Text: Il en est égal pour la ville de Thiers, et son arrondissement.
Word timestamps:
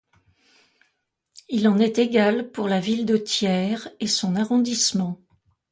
Il 1.47 1.67
en 1.67 1.77
est 1.77 1.99
égal 1.99 2.49
pour 2.49 2.67
la 2.67 2.79
ville 2.79 3.05
de 3.05 3.17
Thiers, 3.17 3.87
et 3.99 4.07
son 4.07 4.35
arrondissement. 4.35 5.19